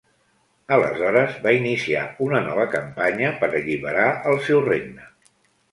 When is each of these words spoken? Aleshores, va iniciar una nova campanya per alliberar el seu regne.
Aleshores, 0.77 1.35
va 1.43 1.53
iniciar 1.59 2.07
una 2.29 2.41
nova 2.49 2.67
campanya 2.73 3.33
per 3.45 3.53
alliberar 3.61 4.11
el 4.33 4.45
seu 4.49 4.69
regne. 4.75 5.11